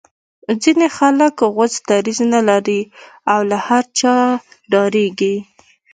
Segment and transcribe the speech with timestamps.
[0.61, 2.81] ځینې خلک غوڅ دریځ نه لري
[3.31, 4.15] او له هر چا
[4.71, 5.35] ډاریږي